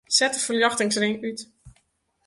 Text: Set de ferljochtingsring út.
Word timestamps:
Set 0.19 0.33
de 0.37 0.41
ferljochtingsring 0.45 1.15
út. 1.31 1.39